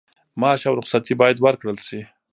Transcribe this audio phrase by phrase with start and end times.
[0.41, 1.99] معاش او رخصتي باید ورکړل شي.